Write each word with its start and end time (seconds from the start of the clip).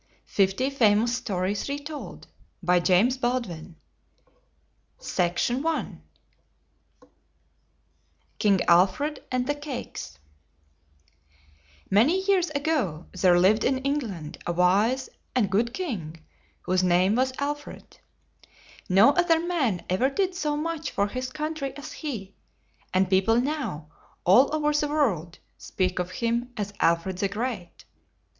FIFTY 0.25 0.71
FAMOUS 0.71 1.15
STORIES 1.17 1.69
RETOLD. 1.69 2.25
KING 2.65 3.75
ALFRED 8.67 9.19
AND 9.31 9.45
THE 9.45 9.53
CAKES. 9.53 10.17
Many 11.91 12.19
years 12.23 12.49
ago 12.49 13.05
there 13.11 13.39
lived 13.39 13.63
in 13.63 13.77
Eng 13.85 13.99
land 13.99 14.39
a 14.47 14.51
wise 14.53 15.07
and 15.35 15.51
good 15.51 15.71
king 15.71 16.19
whose 16.61 16.81
name 16.83 17.13
was 17.13 17.31
Al 17.37 17.53
fred. 17.53 17.99
No 18.89 19.11
other 19.11 19.39
man 19.39 19.85
ever 19.87 20.09
did 20.09 20.33
so 20.33 20.57
much 20.57 20.89
for 20.89 21.09
his 21.09 21.29
country 21.29 21.77
as 21.77 21.91
he; 21.91 22.33
and 22.91 23.07
people 23.07 23.39
now, 23.39 23.91
all 24.23 24.49
over 24.55 24.73
the 24.73 24.87
world, 24.87 25.37
speak 25.59 25.99
of 25.99 26.09
him 26.09 26.51
as 26.57 26.73
Alfred 26.79 27.19
the 27.19 27.27
Great. 27.29 27.85